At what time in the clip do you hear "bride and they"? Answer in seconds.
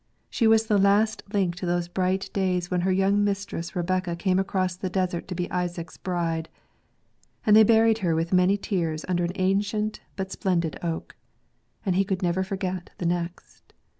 5.97-7.61